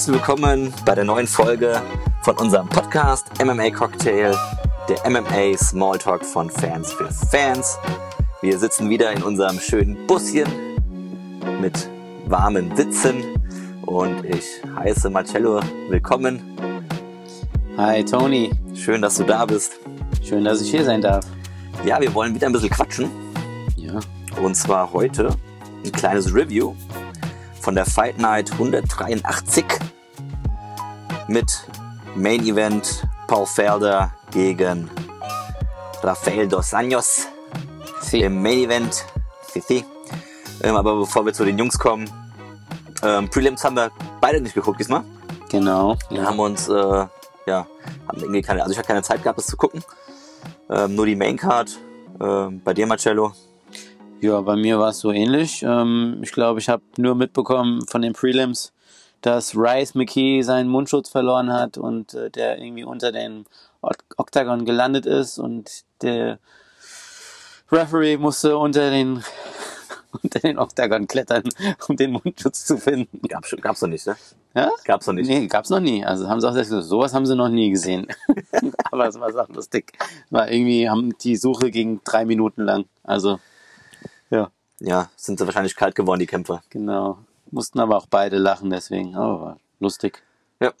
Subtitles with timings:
[0.00, 1.82] herzlich willkommen bei der neuen Folge
[2.22, 4.34] von unserem Podcast MMA Cocktail,
[4.88, 7.76] der MMA Smalltalk von Fans für Fans.
[8.40, 10.48] Wir sitzen wieder in unserem schönen Buschen
[11.60, 11.90] mit
[12.28, 13.24] warmen Sitzen
[13.82, 15.60] und ich heiße Marcello
[15.90, 16.40] willkommen.
[17.76, 19.80] Hi Tony, Schön, dass du da bist.
[20.26, 21.26] schön, dass ich hier sein darf.
[21.84, 23.10] Ja, wir wollen wieder ein bisschen quatschen
[23.76, 24.00] Ja,
[24.40, 25.28] und zwar heute
[25.84, 26.74] ein kleines Review
[27.60, 29.66] von der Fight Night 183
[31.30, 31.64] mit
[32.16, 34.90] Main Event Paul Felder gegen
[36.02, 37.26] Rafael dos Anjos
[38.00, 38.22] Sie.
[38.22, 39.04] im Main Event.
[39.52, 39.84] Fifi.
[40.62, 42.10] Ähm, aber bevor wir zu den Jungs kommen,
[43.02, 43.90] ähm, Prelims haben wir
[44.20, 45.04] beide nicht geguckt diesmal.
[45.48, 45.96] genau.
[46.08, 46.26] Wir Ja.
[46.26, 46.72] haben uns, äh,
[47.46, 47.66] ja,
[48.08, 49.82] haben irgendwie keine, also ich habe keine Zeit gehabt, das zu gucken.
[50.68, 51.78] Ähm, nur die Main Card.
[52.20, 53.32] Ähm, bei dir, Marcello.
[54.20, 55.62] ja, bei mir war es so ähnlich.
[55.62, 58.72] Ähm, ich glaube, ich habe nur mitbekommen von den Prelims,
[59.22, 63.44] dass Rice McKee seinen Mundschutz verloren hat und äh, der irgendwie unter den
[63.82, 66.38] Okt- Oktagon gelandet ist und der
[67.70, 69.22] Referee musste unter den
[70.22, 71.44] unter den Oktagon klettern,
[71.88, 73.20] um den Mundschutz zu finden.
[73.28, 74.16] Gab's, gab's noch nicht, ne?
[74.54, 74.70] Ja?
[74.84, 75.28] Gab's noch nicht.
[75.28, 76.04] Nee, gab's noch nie.
[76.04, 78.08] Also haben sie auch gesagt, sowas haben sie noch nie gesehen.
[78.90, 79.92] Aber es war auch lustig.
[80.30, 82.86] War irgendwie, haben die Suche ging drei Minuten lang.
[83.04, 83.38] Also,
[84.30, 86.62] ja, Ja, sind sie wahrscheinlich kalt geworden, die Kämpfer.
[86.70, 87.18] genau.
[87.50, 89.14] Mussten aber auch beide lachen, deswegen.
[89.16, 90.22] Aber lustig.
[90.60, 90.72] Ja,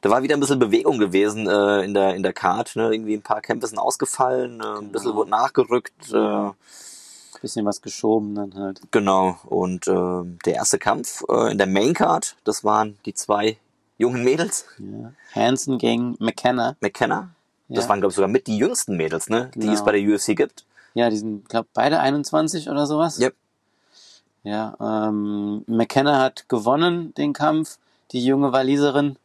[0.00, 2.76] da war wieder ein bisschen Bewegung gewesen äh, in der in der Card.
[2.76, 2.92] Ne?
[2.94, 5.16] Irgendwie ein paar Kämpfe sind ausgefallen, äh, ein bisschen Genau.
[5.16, 6.12] wurde nachgerückt.
[6.12, 6.50] Äh,
[7.42, 8.80] Bisschen was geschoben dann halt.
[8.90, 9.36] genau.
[9.44, 13.58] Und äh, der erste Kampf äh, in der Main Card, das waren die zwei
[13.98, 15.12] jungen Mädels, Ja.
[15.34, 16.76] Hansen gegen McKenna.
[16.80, 17.30] McKenna.
[17.68, 17.88] Das Ja.
[17.90, 19.50] waren glaube ich sogar mit die jüngsten Mädels, ne?
[19.54, 19.84] Die es Genau.
[19.84, 20.64] bei der UFC gibt.
[20.94, 23.18] Ja, die sind, glaube beide 21 oder sowas.
[23.20, 23.34] Yep.
[24.44, 27.78] Ja, ähm, McKenna hat gewonnen den Kampf,
[28.12, 29.16] die junge Waliserin.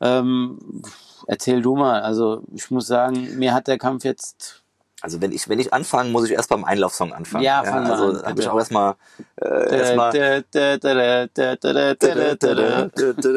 [0.00, 0.82] Ähm,
[1.26, 2.02] erzähl du mal.
[2.02, 4.62] Also ich muss sagen, mir hat der Kampf jetzt
[5.00, 7.44] Also wenn ich wenn ich anfange, muss ich erst beim Einlaufsong anfangen.
[7.44, 8.96] Ja, mal also an, habe ich auch erstmal
[9.40, 10.10] äh, erstmal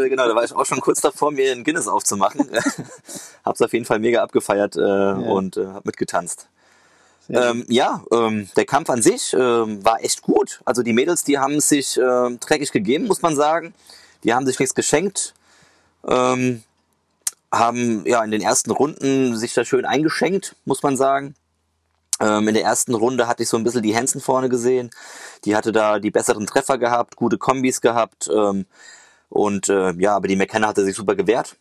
[0.09, 2.49] genau, da war ich auch schon kurz davor, mir einen Guinness aufzumachen.
[3.45, 6.49] Hab's auf jeden Fall mega abgefeiert äh, und äh, hab mitgetanzt.
[7.29, 10.61] Ähm, ja, ähm, der Kampf an sich ähm, war echt gut.
[10.65, 13.73] Also die Mädels, die haben sich ähm, dreckig gegeben, muss man sagen.
[14.23, 15.33] Die haben sich nichts geschenkt.
[16.07, 16.63] Ähm,
[17.51, 21.35] haben ja in den ersten Runden sich da schön eingeschenkt, muss man sagen.
[22.19, 24.89] Ähm, in der ersten Runde hatte ich so ein bisschen die Hansen vorne gesehen.
[25.45, 28.29] Die hatte da die besseren Treffer gehabt, gute Kombis gehabt.
[28.33, 28.65] Ähm,
[29.29, 31.57] und äh, ja, aber die McKenna hatte sich super gewehrt.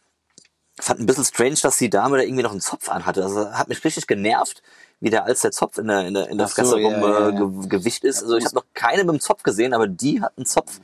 [0.80, 3.22] Fand ein bisschen strange, dass die Dame da irgendwie noch einen Zopf anhatte.
[3.24, 4.62] Also hat mich richtig genervt,
[5.00, 7.00] wie der als der Zopf in der, in der, in der so, Fresse ja, rum
[7.02, 7.68] ja, äh, ja.
[7.68, 8.22] Gewicht ist.
[8.22, 10.80] Also ich habe noch keine mit dem Zopf gesehen, aber die hat einen Zopf.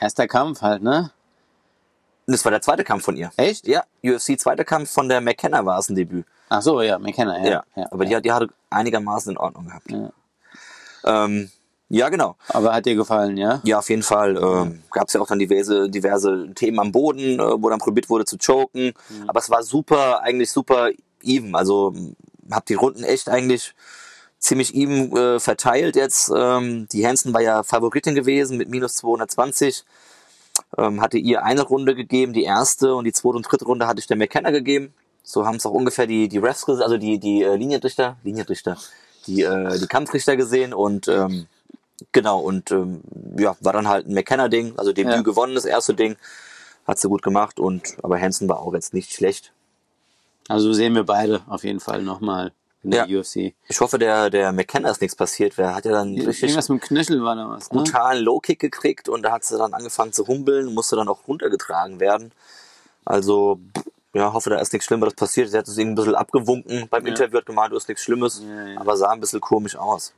[0.00, 1.10] erster Kampf halt, ne?
[2.26, 3.30] Das war der zweite Kampf von ihr.
[3.36, 3.66] Echt?
[3.66, 6.26] Ja, UFC zweiter Kampf von der McKenna war es ein Debüt.
[6.50, 7.64] Ach so, ja, McKenna, ja.
[7.74, 9.90] Ja, aber die, hat- die hatte einigermaßen in Ordnung gehabt.
[9.90, 10.10] Ja.
[11.04, 11.50] Ähm,
[11.88, 12.36] ja, genau.
[12.48, 13.60] Aber hat dir gefallen, ja?
[13.64, 14.36] Ja, auf jeden Fall.
[14.36, 18.10] Ähm, Gab es ja auch dann diverse, diverse Themen am Boden, äh, wo dann probiert
[18.10, 18.92] wurde zu choken.
[19.26, 20.90] Aber es war super, eigentlich super
[21.22, 21.54] even.
[21.54, 22.14] Also m,
[22.50, 23.74] hab die Runden echt eigentlich
[24.38, 26.30] ziemlich even äh, verteilt jetzt.
[26.34, 29.84] Ähm, die Hansen war ja Favoritin gewesen mit minus 220.
[30.76, 34.00] Ähm, hatte ihr eine Runde gegeben, die erste und die zweite und dritte Runde hatte
[34.00, 34.92] ich der McKenna gegeben.
[35.22, 38.76] So haben es auch ungefähr die, die Refs, also die, die äh, Linienrichter, Linienrichter,
[39.26, 41.46] die, äh, die Kampfrichter gesehen und ähm,
[42.12, 43.00] Genau, und ähm,
[43.38, 45.22] ja, war dann halt ein McKenna-Ding, also Debüt Ja.
[45.22, 46.16] gewonnen, das erste Ding.
[46.86, 49.52] Hat sie gut gemacht und aber Hansen war auch jetzt nicht schlecht.
[50.48, 53.18] Also sehen wir beide auf jeden Fall nochmal in der Ja.
[53.20, 53.54] UFC.
[53.68, 55.58] Ich hoffe, der, der McKenna ist nichts passiert.
[55.58, 57.78] Wer hat ja dann richtig Irgendwas mit dem Knöchel war da was, ne?
[57.78, 62.00] brutalen Low-Kick gekriegt und da hat sie dann angefangen zu humpeln, musste dann auch runtergetragen
[62.00, 62.32] werden.
[63.04, 63.58] Also,
[64.14, 65.50] ja, hoffe, da ist nichts Schlimmeres passiert.
[65.50, 67.10] Sie hat es irgendwie ein bisschen abgewunken beim Ja.
[67.10, 68.80] Interview, hat gemeint, du ist nichts Schlimmes, ja.
[68.80, 70.14] aber sah ein bisschen komisch aus.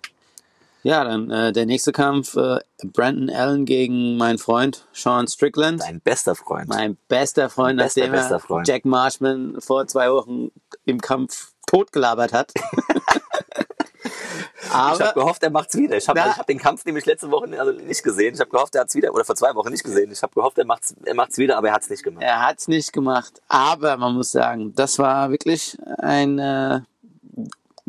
[0.82, 5.82] Ja, dann äh, der nächste Kampf, äh, Brandon Allen gegen meinen Freund Sean Strickland.
[5.82, 6.68] Dein bester Freund.
[6.68, 8.68] Mein bester Freund, Bester, nachdem bester er Freund.
[8.68, 10.50] Jack Marshman vor zwei Wochen
[10.86, 12.52] im Kampf totgelabert hat.
[14.70, 15.96] Ich habe Aber gehofft, er macht's wieder.
[15.96, 18.34] Ich habe hab den Kampf nämlich letzte Woche also nicht gesehen.
[18.34, 20.12] Ich habe gehofft, er hat's wieder, oder vor zwei Wochen nicht gesehen.
[20.12, 22.22] Ich habe gehofft, er macht's, er macht's wieder, aber er hat's nicht gemacht.
[22.22, 23.42] er hat's nicht gemacht.
[23.48, 26.80] Aber man muss sagen, das war wirklich ein äh,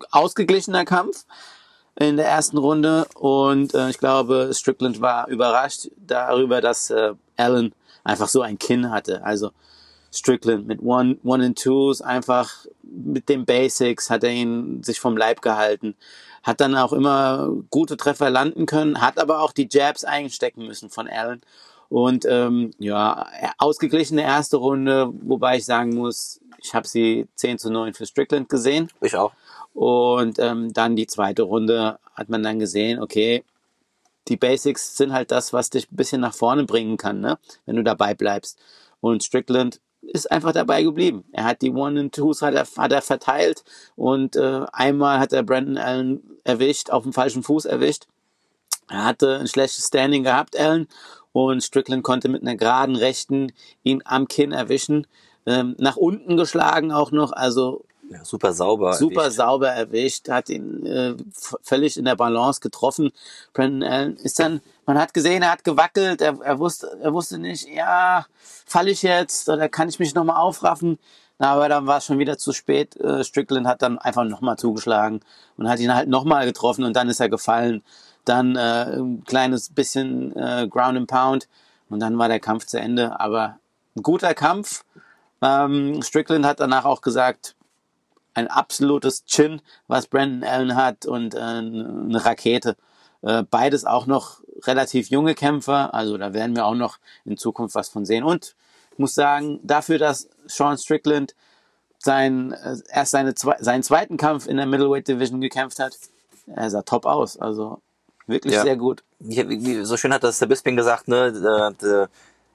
[0.09, 1.25] ausgeglichener Kampf
[2.09, 7.73] in der ersten Runde und äh, ich glaube, Strickland war überrascht darüber, dass äh, Allen
[8.03, 9.23] einfach so ein Kinn hatte.
[9.23, 9.51] Also
[10.11, 15.15] Strickland mit One, One and Twos, einfach mit den Basics hat er ihn sich vom
[15.15, 15.95] Leib gehalten.
[16.43, 20.89] Hat dann auch immer gute Treffer landen können, hat aber auch die Jabs einstecken müssen
[20.89, 21.41] von Allen.
[21.87, 23.27] Und ähm, ja,
[23.57, 28.49] ausgeglichene erste Runde, wobei ich sagen muss, ich habe sie 10 zu 9 für Strickland
[28.49, 28.89] gesehen.
[29.01, 29.33] Ich auch.
[29.73, 33.43] Und ähm, dann die zweite Runde hat man dann gesehen, okay,
[34.27, 37.37] die Basics sind halt das, was dich ein bisschen nach vorne bringen kann, ne?
[37.65, 38.59] wenn du dabei bleibst.
[38.99, 41.23] Und Strickland ist einfach dabei geblieben.
[41.31, 43.63] Er hat die One and Twos hat er, hat er verteilt
[43.95, 48.07] und äh, einmal hat er Brandon Allen erwischt, auf dem falschen Fuß erwischt.
[48.89, 50.87] Er hatte ein schlechtes Standing gehabt, Allen,
[51.33, 53.53] und Strickland konnte mit einer geraden Rechten
[53.83, 55.07] ihn am Kinn erwischen.
[55.45, 58.93] Ähm, nach unten geschlagen auch noch, also ja, super sauber.
[58.93, 59.37] Super erwischt.
[59.37, 61.15] sauber erwischt, hat ihn äh,
[61.61, 63.11] völlig in der Balance getroffen.
[63.53, 67.37] Brandon Allen ist dann, man hat gesehen, er hat gewackelt, er, er wusste, er wusste
[67.37, 68.25] nicht, ja,
[68.65, 70.99] falle ich jetzt oder kann ich mich nochmal aufraffen?
[71.39, 72.95] Na, aber dann war es schon wieder zu spät.
[72.97, 75.21] Äh, Strickland hat dann einfach nochmal zugeschlagen
[75.57, 77.81] und hat ihn halt nochmal getroffen und dann ist er gefallen.
[78.25, 81.47] Dann äh, ein kleines bisschen äh, Ground and Pound
[81.89, 83.19] und dann war der Kampf zu Ende.
[83.19, 83.57] Aber
[83.95, 84.83] ein guter Kampf.
[85.41, 87.55] Ähm, Strickland hat danach auch gesagt,
[88.33, 92.75] ein absolutes Chin, was Brandon Allen hat und äh, eine Rakete.
[93.21, 97.75] Äh, beides auch noch relativ junge Kämpfer, also da werden wir auch noch in Zukunft
[97.75, 98.23] was von sehen.
[98.23, 98.55] Und
[98.93, 101.35] ich muss sagen, dafür, dass Sean Strickland
[101.99, 105.97] sein, äh, erst seine, seinen zweiten Kampf in der Middleweight Division gekämpft hat,
[106.47, 107.37] er sah top aus.
[107.37, 107.81] Also
[108.27, 108.63] wirklich ja.
[108.63, 109.03] sehr gut.
[109.19, 111.31] So schön hat das der Bisping gesagt, ne?
[111.31, 112.05] Die,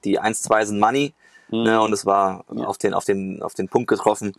[0.03, 1.13] die 1-2 sind Money.
[1.49, 1.63] Mhm.
[1.63, 2.65] Ne, und es war ja.
[2.65, 4.33] auf, den, auf, den, auf den Punkt getroffen.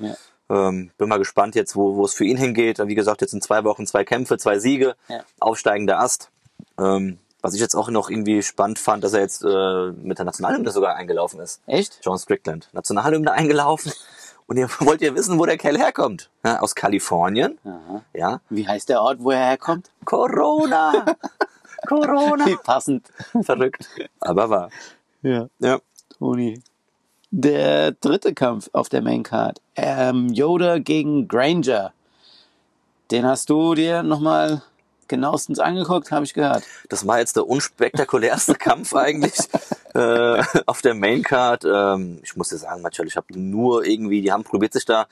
[0.49, 0.69] Ja.
[0.69, 2.79] Ähm, bin mal gespannt jetzt, wo, wo es für ihn hingeht.
[2.87, 5.23] Wie gesagt, jetzt in zwei Wochen zwei Kämpfe, zwei Siege, ja.
[5.41, 6.31] aufsteigender Ast.
[6.79, 10.25] Ähm, was ich jetzt auch noch irgendwie spannend fand, dass er jetzt äh, mit der
[10.25, 11.61] Nationalhymne sogar eingelaufen ist.
[11.67, 12.01] Echt?
[12.03, 12.69] John Strickland.
[12.73, 13.93] Nationalhymne eingelaufen.
[14.47, 16.31] Und ihr wollt ihr wissen, wo der Kerl herkommt?
[16.45, 17.59] Ja, aus Kalifornien.
[17.65, 18.03] Aha.
[18.15, 18.41] Ja.
[18.51, 19.91] Wie heißt der Ort, wo er herkommt?
[20.05, 21.05] Corona.
[21.87, 22.47] Corona.
[22.47, 23.07] Wie passend.
[23.43, 23.89] Verrückt.
[24.21, 24.71] Aber wahr.
[25.23, 25.49] Ja.
[25.61, 25.79] Ja.
[26.19, 26.61] Toni.
[27.31, 29.61] Der dritte Kampf auf der Main Card.
[29.77, 31.93] Ähm, Yoda gegen Granger.
[33.11, 34.63] Den hast du dir nochmal
[35.09, 36.65] genauestens angeguckt, habe ich gehört.
[36.89, 39.35] Das war jetzt der unspektakulärste Kampf eigentlich
[39.95, 41.65] äh, auf der Main Card.
[41.65, 45.07] Ähm, ich muss dir sagen, natürlich, ich habe nur irgendwie, die haben probiert sich da,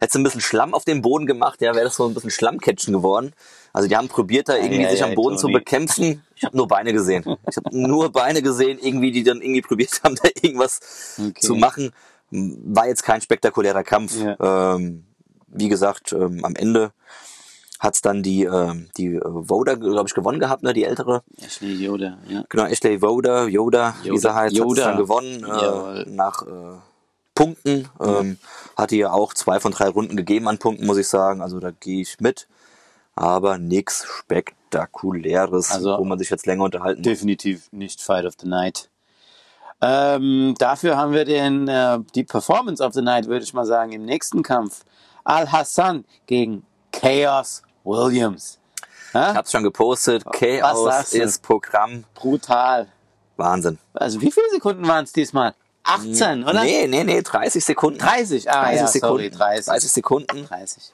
[0.00, 2.92] hätte ein bisschen Schlamm auf den Boden gemacht, ja, wäre das so ein bisschen Schlammcatchen
[2.92, 3.32] geworden.
[3.72, 6.22] Also die haben probiert da irgendwie ja, sich ja, am Boden zu bekämpfen.
[6.36, 7.24] Ich habe nur Beine gesehen.
[7.48, 10.80] Ich habe nur Beine gesehen, irgendwie, die dann irgendwie probiert haben, da irgendwas
[11.18, 11.40] okay.
[11.40, 11.92] zu machen.
[12.30, 14.16] War jetzt kein spektakulärer Kampf.
[14.40, 15.04] Ähm,
[15.48, 16.92] wie gesagt, ähm, am Ende
[17.84, 21.22] hat's dann die, äh, die Voda, glaube ich, gewonnen gehabt, ne, die ältere.
[21.40, 22.44] Ashley Yoda, ja.
[22.48, 26.78] Genau, Ashley Voda, Yoda, Yoda wie sie heißt, hat dann gewonnen äh, nach äh,
[27.34, 27.88] Punkten.
[28.00, 28.38] Ähm,
[28.76, 31.42] hatte ja auch zwei von drei Runden gegeben an Punkten, muss ich sagen.
[31.42, 32.48] Also da gehe ich mit
[33.16, 37.04] aber nichts Spektakuläres, also wo man sich jetzt länger unterhalten muss.
[37.04, 38.90] Definitiv nicht Fight of the Night.
[39.80, 43.92] Ähm, dafür haben wir den, äh, die Performance of the Night, würde ich mal sagen,
[43.92, 44.84] im nächsten Kampf.
[45.24, 48.58] Al-Hassan gegen Chaos Williams.
[49.12, 49.30] Ha?
[49.30, 50.24] Ich hab's schon gepostet.
[50.32, 52.04] Chaos ist Programm.
[52.14, 52.88] Brutal.
[53.36, 53.78] Wahnsinn.
[53.92, 55.54] Also wie viele Sekunden waren es diesmal?
[55.84, 56.62] 18, oder?
[56.62, 57.98] Nee, nee, nee, 30 Sekunden.
[57.98, 59.16] 30, ah 30 ja, Sekunden.
[59.16, 59.66] sorry, 30.
[59.66, 60.46] 30 Sekunden.
[60.46, 60.92] 30.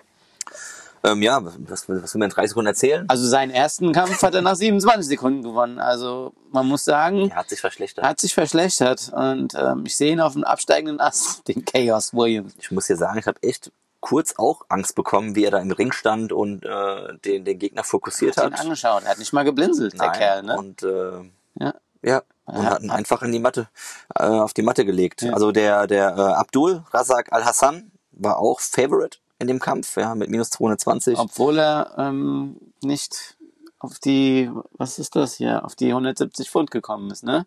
[1.02, 3.08] Ähm, ja, was, was will man in drei Sekunden erzählen?
[3.08, 5.78] Also seinen ersten Kampf hat er nach 27 Sekunden gewonnen.
[5.78, 8.04] Also man muss sagen, er hat sich verschlechtert.
[8.04, 9.10] Hat sich verschlechtert.
[9.14, 12.54] Und ähm, ich sehe ihn auf dem absteigenden Ast, den Chaos Williams.
[12.58, 15.70] Ich muss dir sagen, ich habe echt kurz auch Angst bekommen, wie er da im
[15.70, 18.44] Ring stand und äh, den, den Gegner fokussiert hat.
[18.44, 18.52] hat.
[18.52, 20.42] Ihn angeschaut, er hat nicht mal geblinzelt, Nein, der Kerl.
[20.42, 20.58] Ne?
[20.58, 21.74] Und äh, ja.
[22.02, 23.68] Ja, und hat ihn einfach in die Matte,
[24.14, 25.22] äh, auf die Matte gelegt.
[25.22, 25.34] Ja.
[25.34, 30.30] Also der, der äh, Abdul Razak Al-Hassan war auch Favorite in dem Kampf, ja, mit
[30.30, 31.18] minus 220.
[31.18, 33.36] Obwohl er ähm, nicht
[33.78, 37.46] auf die, was ist das hier, auf die 170 Pfund gekommen ist, ne?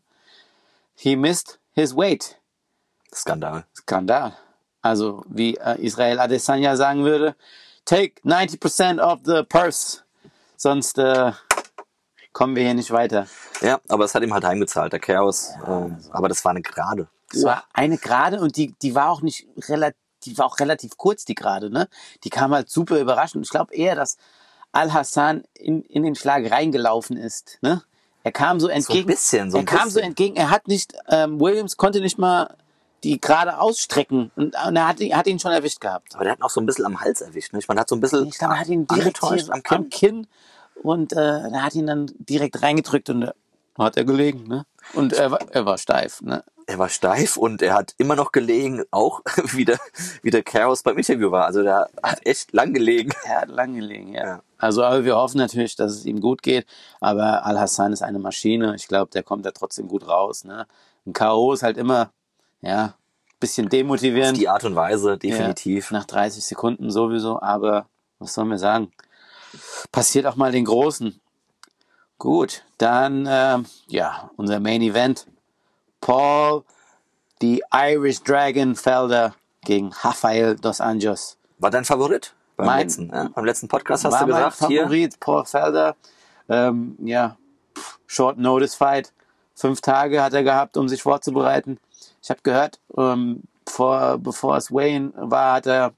[0.96, 2.40] He missed his weight.
[3.14, 3.66] Skandal.
[3.76, 4.36] Skandal.
[4.84, 7.36] Also, wie äh, Israel Adesanya sagen würde,
[7.86, 10.02] take 90% of the purse.
[10.58, 11.32] Sonst äh,
[12.34, 13.26] kommen wir hier nicht weiter.
[13.62, 15.52] Ja, aber es hat ihm halt heimgezahlt, der Chaos.
[15.66, 16.14] Ja, ähm, also.
[16.14, 17.08] Aber das war eine Gerade.
[17.32, 20.96] Das war eine Gerade und die, die war auch nicht relativ die war auch relativ
[20.96, 21.90] kurz, die gerade, ne?
[22.24, 23.44] Die kam halt super überraschend.
[23.46, 24.16] Ich glaube eher, dass
[24.72, 27.84] Al-Hassan in, in den Schlag reingelaufen ist, ne?
[28.24, 29.00] Er kam so entgegen.
[29.00, 29.92] So ein bisschen, so ein Er kam bisschen.
[29.92, 30.36] so entgegen.
[30.38, 32.56] Er hat nicht, ähm, Williams konnte nicht mal
[33.04, 36.16] die gerade ausstrecken und, und er hat, hat ihn schon erwischt gehabt.
[36.16, 37.60] Aber der hat ihn auch so ein bisschen am Hals erwischt, ne?
[37.68, 38.28] Man hat so ein bisschen.
[38.28, 39.78] Ich glaube, er hat ihn direkt hier am Kinn.
[39.78, 40.28] Am Kinn
[40.82, 43.32] und äh, er hat ihn dann direkt reingedrückt und
[43.78, 44.66] hat er gelegen, ne?
[44.94, 46.44] Und er war, er war steif, ne?
[46.66, 49.80] Er war steif und er hat immer noch gelegen, auch wie der,
[50.22, 51.46] wie der Chaos beim Interview war.
[51.46, 53.12] Also der hat echt lang gelegen.
[53.26, 54.26] Er hat lang gelegen, ja.
[54.26, 54.42] ja.
[54.58, 56.66] Also aber wir hoffen natürlich, dass es ihm gut geht.
[57.02, 58.76] Aber Al-Hassan ist eine Maschine.
[58.76, 60.46] Ich glaube, der kommt da trotzdem gut raus.
[60.46, 60.68] Ne?
[61.06, 61.52] Ein K.O.
[61.52, 62.14] ist halt immer,
[62.64, 62.96] ja,
[63.40, 64.38] bisschen demotivierend.
[64.38, 65.92] Ist die Art und Weise, definitiv.
[65.92, 67.42] Ja, nach 30 Sekunden sowieso.
[67.42, 67.88] Aber
[68.20, 68.92] was sollen wir sagen?
[69.92, 71.20] Passiert auch mal den Großen.
[72.18, 75.28] Gut, dann äh, ja, unser Main Event.
[76.00, 76.64] Paul,
[77.42, 81.38] die Irish Dragon Felder gegen Rafael dos Anjos.
[81.60, 82.34] War dein Favorit?
[82.56, 83.30] Beim, mein, letzten, ja?
[83.34, 84.62] beim letzten Podcast hast du gesagt.
[84.62, 85.20] Mein Favorit, hier.
[85.20, 85.96] Paul Felder.
[86.48, 87.38] Ähm, ja,
[88.08, 89.12] Short Notice Fight.
[89.56, 91.78] Fünf Tage hat er gehabt, um sich vorzubereiten.
[92.24, 95.94] Ich habe gehört, ähm, vor, bevor es Wayne war, hat er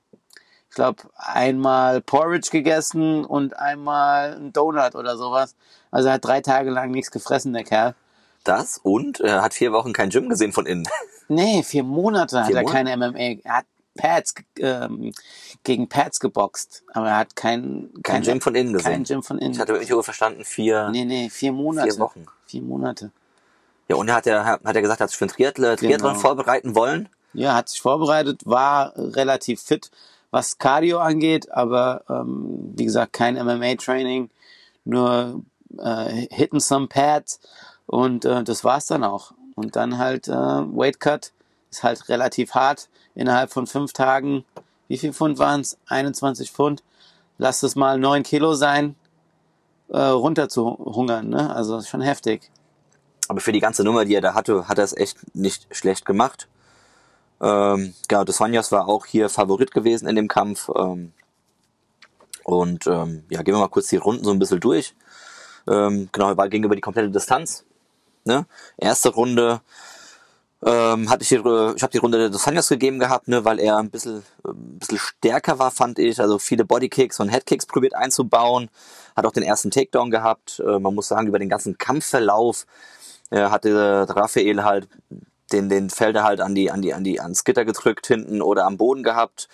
[0.70, 5.56] ich glaube, einmal Porridge gegessen und einmal ein Donut oder sowas.
[5.90, 7.96] Also er hat drei Tage lang nichts gefressen, der Kerl.
[8.44, 10.86] Das und er hat vier Wochen kein Gym gesehen von innen.
[11.28, 12.94] Nee, vier Monate vier hat er Monate?
[12.94, 13.42] keine MMA.
[13.44, 13.66] Er hat
[13.98, 15.12] Pads ähm,
[15.64, 18.92] gegen Pads geboxt, aber er hat kein, kein, kein Gym von innen gesehen.
[18.92, 19.54] Kein Gym von innen.
[19.54, 20.90] Ich hatte Interview verstanden, vier.
[20.90, 21.90] Nee, nee, vier Monate.
[21.90, 22.26] Vier Wochen.
[22.46, 23.12] Vier Monate.
[23.88, 26.14] Ja, und er hat ja, hat er gesagt, er hat sich für ein Triathlon, genau.
[26.16, 27.10] vorbereiten wollen.
[27.34, 29.92] Ja, hat sich vorbereitet, war relativ fit,
[30.32, 34.30] was Cardio angeht, aber ähm, wie gesagt, kein MMA-Training,
[34.86, 35.42] nur
[35.78, 37.40] äh, hitten some pads
[37.86, 39.34] und äh, das war's dann auch.
[39.56, 41.32] Und dann halt äh, Weight Cut
[41.72, 42.90] ist halt relativ hart.
[43.16, 44.44] Innerhalb von fünf Tagen,
[44.88, 45.78] wie viel Pfund waren es?
[45.88, 46.84] 21 Pfund.
[47.38, 48.96] Lass es mal neun Kilo sein,
[49.90, 51.30] äh, runter zu hungern.
[51.30, 51.54] Ne?
[51.54, 52.50] Also schon heftig.
[53.28, 56.06] Aber für die ganze Nummer, die er da hatte, hat er es echt nicht schlecht
[56.06, 56.48] gemacht.
[57.42, 60.70] Ähm, genau, Dos Anjos war auch hier Favorit gewesen in dem Kampf.
[60.76, 61.12] Ähm,
[62.44, 64.96] und ähm, ja, gehen wir mal kurz die Runden so ein bisschen durch.
[65.68, 67.66] Ähm, genau, war gegenüber die komplette Distanz.
[68.24, 68.46] Ne?
[68.78, 69.62] Erste Runde
[70.64, 71.42] ähm, hatte ich die, ich
[71.84, 75.60] habe die Runde des Anjos gegeben gehabt, ne, weil er ein bisschen, ein bisschen stärker
[75.60, 76.20] war, fand ich.
[76.20, 78.70] Also viele Bodykicks und Headkicks probiert einzubauen.
[79.16, 80.60] Hat auch den ersten Takedown gehabt.
[80.66, 82.66] Äh, man muss sagen, über den ganzen Kampfverlauf
[83.32, 84.88] hatte Raphael halt
[85.52, 88.66] den, den Felder halt an die, an die, an die, ans Gitter gedrückt hinten oder
[88.66, 89.48] am Boden gehabt.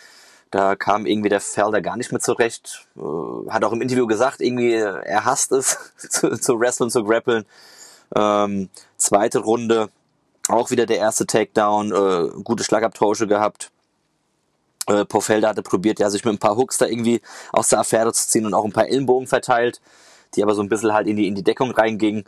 [0.49, 2.87] Da kam irgendwie der Felder gar nicht mehr zurecht.
[2.97, 5.77] Äh, hat auch im Interview gesagt, irgendwie, er hasst es,
[6.09, 7.45] zu, zu wrestlen, zu grappeln.
[8.15, 9.89] Ähm, zweite Runde,
[10.49, 13.71] auch wieder der erste Takedown, äh, gute Schlagabtausche gehabt.
[14.87, 17.21] Äh, Pofelder hatte probiert, ja, sich mit ein paar Hooks da irgendwie
[17.53, 19.79] aus der Affäre zu ziehen und auch ein paar Ellenbogen verteilt,
[20.35, 22.25] die aber so ein bisschen halt in die, in die Deckung reingingen.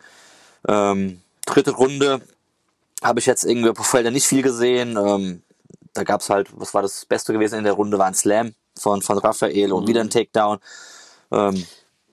[0.67, 2.21] Ähm, dritte Runde,
[3.03, 4.97] habe ich jetzt irgendwie auf Felder nicht viel gesehen.
[4.97, 5.43] Ähm,
[5.93, 9.01] da gab's halt, was war das Beste gewesen in der Runde, war ein Slam von,
[9.01, 9.87] von Raphael und mhm.
[9.87, 10.59] wieder ein Takedown.
[11.31, 11.65] Ähm,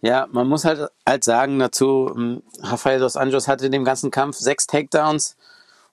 [0.03, 4.11] ja, man muss halt, halt sagen dazu, ähm, Rafael dos Anjos hatte in dem ganzen
[4.11, 5.37] Kampf sechs Takedowns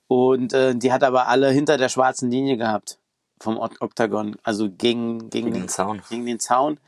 [0.07, 2.97] und äh, die hat aber alle hinter der schwarzen Linie gehabt
[3.39, 6.01] vom Oktagon, also gegen, gegen, gegen den Zaun.
[6.09, 6.79] Gegen den Zaun.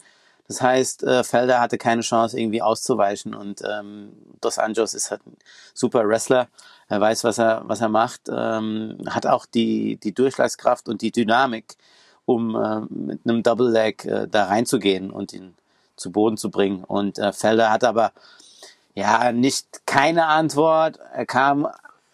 [0.49, 3.35] Das heißt, äh, Felder hatte keine Chance, irgendwie auszuweichen.
[3.35, 5.37] Und ähm, Dos Anjos ist halt ein
[5.75, 6.47] super Wrestler.
[6.87, 11.11] Er weiß, was er, was er macht, ähm, hat auch die, die Durchschlagskraft und die
[11.11, 11.75] Dynamik,
[12.25, 15.53] um äh, mit einem Double Leg äh, da reinzugehen und ihn
[15.95, 16.83] zu Boden zu bringen.
[16.83, 18.11] Und äh, Felder hat aber
[18.95, 20.97] ja nicht keine Antwort.
[21.13, 21.67] Er kam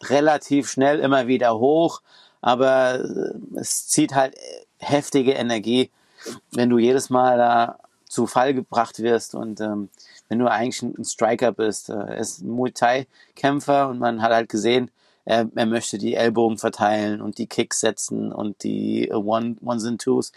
[0.03, 2.01] relativ schnell immer wieder hoch,
[2.41, 4.35] aber äh, es zieht halt
[4.79, 5.89] heftige Energie,
[6.51, 7.79] wenn du jedes Mal da
[8.15, 9.89] zu Fall gebracht wirst und ähm,
[10.29, 11.89] wenn du eigentlich ein Striker bist.
[11.89, 14.89] Äh, er ist ein Muay Thai-Kämpfer und man hat halt gesehen,
[15.25, 20.01] er, er möchte die Ellbogen verteilen und die Kicks setzen und die One, Ones and
[20.01, 20.31] Twos.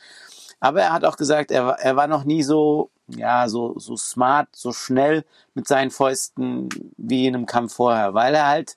[0.59, 4.49] Aber er hat auch gesagt, er, er war noch nie so, ja, so, so smart,
[4.53, 8.77] so schnell mit seinen Fäusten wie in einem Kampf vorher, weil er halt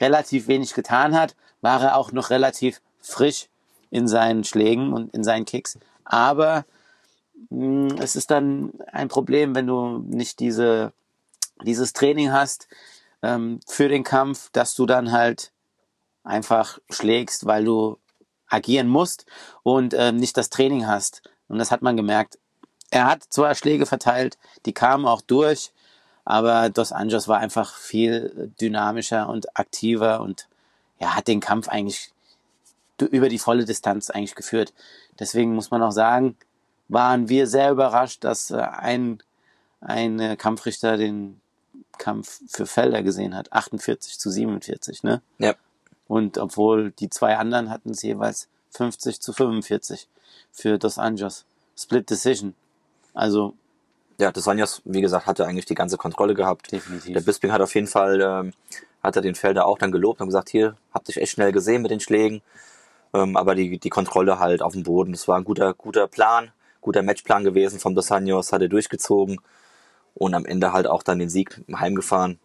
[0.00, 3.48] relativ wenig getan hat, war er auch noch relativ frisch
[3.90, 5.78] in seinen Schlägen und in seinen Kicks.
[6.04, 6.64] Aber
[7.98, 10.92] es ist dann ein Problem, wenn du nicht diese,
[11.62, 12.68] dieses Training hast
[13.22, 15.52] ähm, für den Kampf, dass du dann halt
[16.24, 17.98] einfach schlägst, weil du
[18.48, 19.26] agieren musst
[19.62, 21.22] und äh, nicht das Training hast.
[21.48, 22.38] Und das hat man gemerkt.
[22.90, 25.72] Er hat zwar Schläge verteilt, die kamen auch durch,
[26.24, 30.48] aber Dos Anjos war einfach viel dynamischer und aktiver und
[31.00, 32.12] ja, hat den Kampf eigentlich
[33.00, 34.72] über die volle Distanz eigentlich geführt.
[35.18, 36.36] Deswegen muss man auch sagen,
[36.88, 39.22] waren wir sehr überrascht, dass äh, ein,
[39.80, 41.40] ein äh, Kampfrichter den
[41.98, 43.52] Kampf für Felder gesehen hat.
[43.52, 45.22] 48 zu 47, ne?
[45.38, 45.54] Ja.
[46.08, 50.08] Und obwohl die zwei anderen hatten es jeweils 50 zu 45
[50.52, 51.44] für Dos Anjos.
[51.76, 52.54] Split Decision.
[53.14, 53.54] Also
[54.18, 56.70] Ja, das Sanjas, wie gesagt, hatte eigentlich die ganze Kontrolle gehabt.
[56.72, 57.12] Definitiv.
[57.12, 58.52] Der Bisping hat auf jeden Fall, ähm,
[59.02, 61.82] hat er den Felder auch dann gelobt und gesagt, hier, habt dich echt schnell gesehen
[61.82, 62.42] mit den Schlägen.
[63.12, 66.52] Ähm, aber die, die Kontrolle halt auf dem Boden, das war ein guter, guter Plan,
[66.86, 69.40] guter Matchplan gewesen vom Dos Anjos, hat er durchgezogen
[70.14, 72.38] und am Ende halt auch dann den Sieg heimgefahren.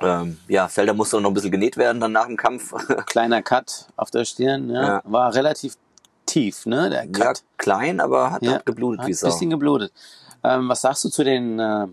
[0.00, 2.74] Ähm, ja, Felder musste noch ein bisschen genäht werden dann nach dem Kampf.
[3.06, 4.82] Kleiner Cut auf der Stirn, ja.
[4.82, 5.02] Ja.
[5.04, 5.76] War relativ
[6.26, 6.90] tief, ne?
[6.90, 7.42] Der ja, Cut.
[7.56, 9.92] klein, aber hat, Ja, hat geblutet Hat wie ein bisschen geblutet.
[10.42, 11.86] Ähm, was sagst du zu den, äh,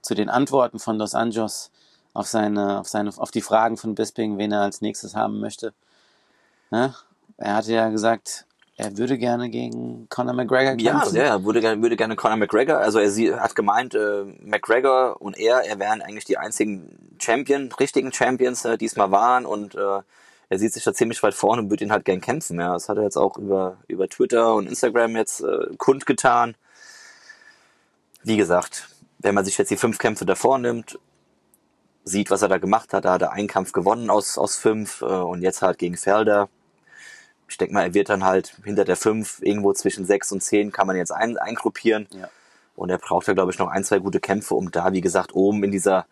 [0.00, 1.72] zu den Antworten von Dos Anjos
[2.14, 5.74] auf seine, auf seine, auf die Fragen von Bisping, wen er als nächstes haben möchte?
[6.70, 6.94] Ne?
[7.38, 11.16] Er hatte ja gesagt, er würde gerne gegen Conor McGregor kämpfen.
[11.16, 15.20] ja, er würde gerne, würde gerne Conor McGregor, also er sie, hat gemeint, äh, McGregor
[15.20, 20.00] und er, er wären eigentlich die einzigen Champion, richtigen Champions äh, diesmal waren und äh,
[20.48, 22.60] er sieht sich da ziemlich weit vorne und würde ihn halt gern kämpfen.
[22.60, 26.56] Ja, das hat er jetzt auch über, über Twitter und Instagram jetzt äh, kundgetan.
[28.22, 28.88] Wie gesagt,
[29.18, 30.98] wenn man sich jetzt die fünf Kämpfe davor nimmt,
[32.04, 35.02] sieht, was er da gemacht hat, da hat er einen Kampf gewonnen aus, aus fünf
[35.02, 36.48] äh, und jetzt halt gegen Felder.
[37.48, 40.72] Ich denke mal, er wird dann halt hinter der fünf irgendwo zwischen sechs und zehn
[40.72, 42.08] kann man jetzt ein, eingruppieren.
[42.10, 42.28] Ja.
[42.74, 45.34] Und er braucht da, glaube ich, noch ein, zwei gute Kämpfe, um da, wie gesagt,
[45.34, 46.06] oben in dieser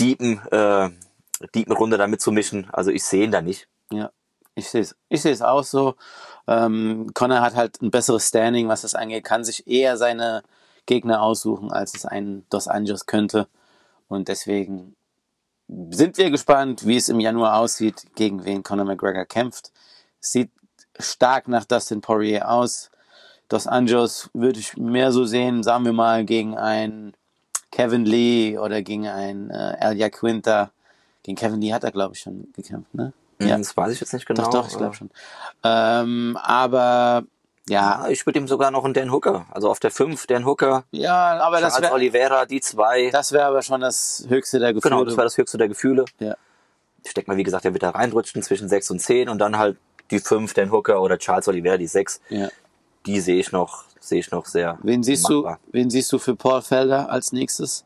[0.00, 0.90] deepen, äh,
[1.54, 2.68] deepen Runde da mitzumischen.
[2.72, 3.68] Also ich sehe ihn da nicht.
[3.92, 4.10] Ja,
[4.54, 4.96] ich sehe es.
[5.08, 5.94] Ich sehe es auch so.
[6.48, 10.42] Ähm, Conor hat halt ein besseres Standing, was das angeht, kann sich eher seine
[10.86, 13.48] Gegner aussuchen, als es ein Dos Anjos könnte.
[14.08, 14.94] Und deswegen
[15.90, 19.72] sind wir gespannt, wie es im Januar aussieht, gegen wen Conor McGregor kämpft.
[20.20, 20.50] Sieht
[20.98, 22.90] stark nach Dustin Poirier aus.
[23.48, 27.14] Dos Anjos würde ich mehr so sehen, sagen wir mal, gegen einen
[27.70, 30.70] Kevin Lee oder gegen einen äh, Elia Quinta.
[31.22, 33.12] Gegen Kevin Lee hat er, glaube ich, schon gekämpft, ne?
[33.38, 33.58] Ja.
[33.58, 34.44] Das weiß ich jetzt nicht genau.
[34.44, 35.10] Doch, doch, ich glaube schon.
[35.62, 37.24] Ähm, aber
[37.68, 39.46] ja, Ja, ich würde ihm sogar noch einen Dan Hooker.
[39.50, 43.10] Also auf der 5 Dan Hooker, ja, aber das Charles wäre Oliveira, die zwei.
[43.10, 44.94] das wäre aber schon das höchste der Gefühle.
[44.94, 46.04] genau, das war das höchste der Gefühle.
[46.18, 46.34] ja.
[47.04, 49.58] Ich denke mal, wie gesagt, er wird da reinrutschen zwischen 6 und 10 und dann
[49.58, 49.76] halt
[50.10, 52.20] die 5 Dan Hooker oder Charles Oliveira, die 6.
[52.30, 52.48] ja.
[53.06, 55.60] Die sehe ich noch, sehe ich noch sehr Wen siehst machbar.
[55.64, 57.84] du, wen siehst du für Paul Felder als nächstes?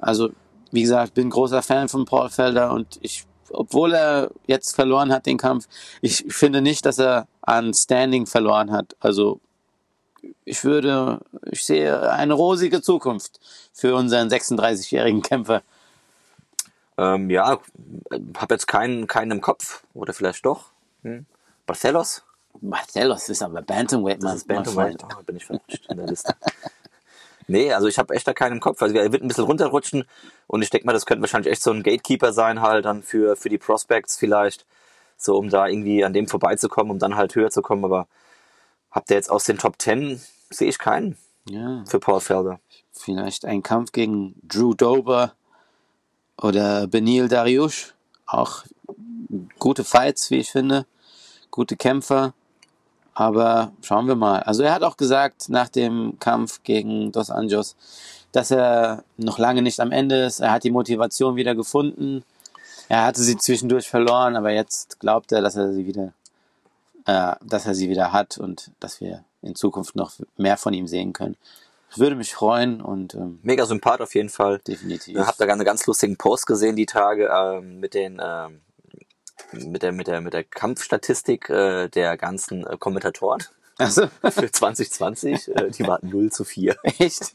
[0.00, 0.30] Also,
[0.70, 5.26] wie gesagt, bin großer Fan von Paul Felder und ich, obwohl er jetzt verloren hat
[5.26, 5.68] den Kampf,
[6.00, 8.96] ich finde nicht, dass er an Standing verloren hat.
[8.98, 9.40] Also,
[10.44, 13.40] ich würde, ich sehe eine rosige Zukunft
[13.72, 15.62] für unseren 36-jährigen Kämpfer.
[16.96, 17.58] Ähm, ja,
[18.38, 19.82] habe jetzt keinen, keinen im Kopf.
[19.94, 20.70] Oder vielleicht doch.
[21.02, 21.26] Hm?
[21.72, 22.22] Barcelos?
[22.60, 24.36] Marcellus ist aber Bantamweight, Das Mann.
[24.36, 25.02] ist Bantamweight.
[25.04, 26.34] Oh, bin ich verrutscht in der Liste.
[27.48, 28.80] Nee, also ich habe echt da keinen im Kopf.
[28.82, 30.04] Also er wird ein bisschen runterrutschen
[30.46, 33.36] und ich denke mal, das könnte wahrscheinlich echt so ein Gatekeeper sein halt dann für,
[33.36, 34.64] für die Prospects vielleicht.
[35.16, 37.84] So, um da irgendwie an dem vorbeizukommen, um dann halt höher zu kommen.
[37.84, 38.06] Aber
[38.90, 41.16] habt ihr jetzt aus den Top 10 sehe ich keinen
[41.48, 42.60] Ja, für Paul Felder.
[42.92, 45.32] vielleicht ein Kampf gegen Drew Dober
[46.36, 47.94] oder Benil Dariush.
[48.26, 48.64] Auch
[49.58, 50.86] gute Fights, wie ich finde.
[51.52, 52.34] Gute Kämpfer.
[53.14, 54.42] Aber schauen wir mal.
[54.42, 57.76] Also er hat auch gesagt nach dem Kampf gegen Dos Anjos,
[58.32, 60.40] dass er noch lange nicht am Ende ist.
[60.40, 62.24] Er hat die Motivation wieder gefunden.
[62.88, 66.14] Er hatte sie zwischendurch verloren, aber jetzt glaubt er, dass er sie wieder,
[67.06, 70.86] äh, dass er sie wieder hat und dass wir in Zukunft noch mehr von ihm
[70.86, 71.36] sehen können.
[71.90, 74.60] Ich würde mich freuen und ähm, Mega Sympath auf jeden Fall.
[74.66, 75.18] definitiv.
[75.18, 78.62] Ich habe da einen ganz lustigen Post gesehen die Tage ähm, mit den ähm,
[79.52, 83.42] mit der mit der mit der Kampfstatistik äh, der ganzen äh, Kommentatoren
[83.78, 85.48] Also, für 2020.
[85.56, 86.76] äh, die waren 0 zu 4.
[86.98, 87.34] echt?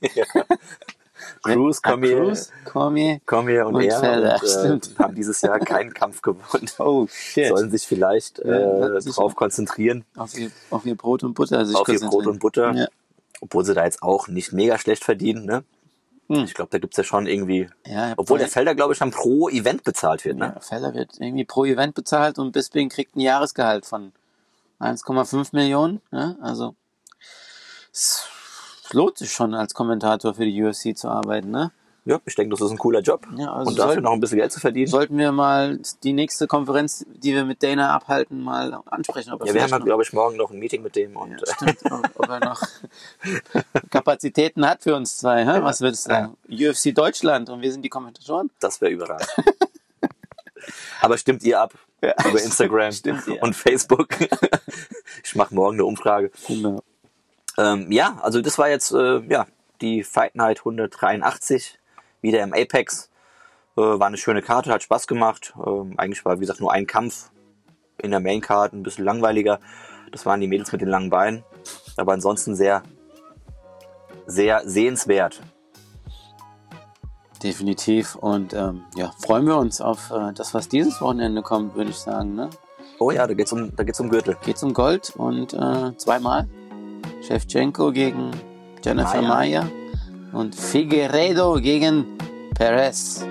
[1.43, 3.19] Cruz, Ah, Cormier, Cruz, Cormier.
[3.25, 4.39] Cormier und, und er Felder,
[4.71, 6.69] und, äh, haben dieses Jahr keinen Kampf gewonnen.
[6.77, 7.47] Oh, shit.
[7.49, 11.75] Sollen sich vielleicht Ja, äh, drauf konzentrieren, Auf ihr, auf ihr Brot und Butter sich
[11.75, 12.71] auf ihr Brot und Butter.
[12.73, 12.87] Ja.
[13.41, 15.45] Obwohl sie da jetzt auch nicht mega schlecht verdienen.
[15.45, 15.63] Ne?
[16.29, 16.43] Hm.
[16.43, 17.69] Ich glaube, da gibt's ja schon irgendwie...
[17.85, 20.37] Ja, Obwohl der Felder, glaube ich, dann pro Event bezahlt wird.
[20.37, 20.53] Ne?
[20.55, 24.11] ja, Felder wird irgendwie pro Event bezahlt und Bisping kriegt ein Jahresgehalt von
[24.79, 26.01] 1,5 Millionen.
[26.11, 26.35] Ja?
[26.41, 26.75] Also
[27.93, 28.27] es
[28.91, 31.51] lohnt sich schon als Kommentator für die UFC zu arbeiten.
[31.51, 31.71] Ne?
[32.07, 33.27] Ja, ich denke, das ist ein cooler Job.
[33.37, 34.87] Ja, also und dafür sollten- noch ein bisschen Geld zu verdienen.
[34.87, 39.33] Sollten wir mal die nächste Konferenz, die wir mit Dana abhalten, mal ansprechen.
[39.33, 41.17] Ob ja, wir haben, ja, noch- glaube ich, morgen noch ein Meeting mit dem.
[41.17, 41.79] Und, Ja, stimmt,
[42.15, 42.61] ob, er noch
[43.89, 45.45] Kapazitäten hat für uns zwei.
[45.45, 45.59] Hä?
[45.61, 46.37] Was würdest du sagen?
[46.49, 48.49] UFC Deutschland und wir sind die Kommentatoren?
[48.59, 49.27] Das wäre überragend.
[51.01, 54.09] Aber stimmt ihr ab über Instagram Stimmt und Facebook.
[55.23, 56.31] ich mache morgen eine Umfrage.
[56.47, 56.81] Genau.
[57.57, 59.47] Ähm, ja, also das war jetzt äh, ja
[59.81, 61.79] die Fight Night 183
[62.21, 63.09] wieder im Apex.
[63.77, 65.53] Äh, war eine schöne Karte, hat Spaß gemacht.
[65.65, 67.31] Ähm, eigentlich war wie gesagt nur ein Kampf
[68.01, 69.59] in der Main Card, ein bisschen langweiliger.
[70.11, 71.43] Das waren die Mädels mit den langen Beinen,
[71.97, 72.83] aber ansonsten sehr
[74.25, 75.41] sehr sehenswert.
[77.43, 78.15] Definitiv.
[78.15, 81.97] Und ähm, ja, freuen wir uns auf äh, das, was dieses Wochenende kommt, würde ich
[81.97, 82.35] sagen.
[82.35, 82.49] Ne?
[82.99, 84.37] Oh ja, da geht's um, da geht's um Gürtel.
[84.43, 86.47] Geht's um Gold und äh, zweimal.
[87.21, 88.31] Shevchenko gegen
[88.83, 89.61] Jennifer Maya.
[89.63, 89.86] Maya
[90.37, 92.05] und Figueredo gegen
[92.53, 93.25] Perez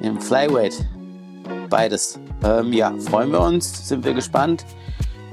[0.00, 0.74] im Flyweight.
[1.68, 2.18] Beides.
[2.42, 4.64] Ähm, ja, freuen wir uns, sind wir gespannt.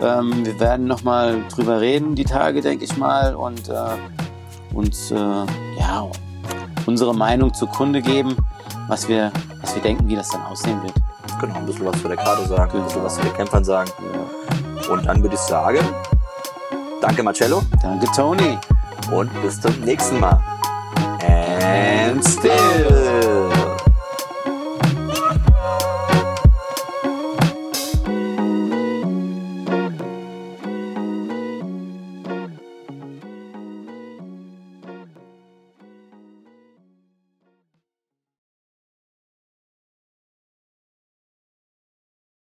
[0.02, 5.16] Ähm, wir werden nochmal drüber reden, die Tage, denke ich mal, und äh, uns äh,
[5.16, 6.10] ja,
[6.86, 8.36] unsere Meinung zur Kunde geben,
[8.90, 10.94] was wir, was wir denken, wie das dann aussehen wird.
[11.40, 12.84] Genau, ein bisschen was zu der Karte sagen, genau.
[12.84, 13.92] ein bisschen was zu den Kämpfern sagen.
[14.14, 14.94] Ja.
[14.94, 15.80] Und dann würde ich sagen,
[17.02, 17.62] danke Marcello.
[17.82, 18.58] Danke Tony.
[19.12, 20.55] Und bis zum nächsten Mal.
[21.66, 23.55] and still.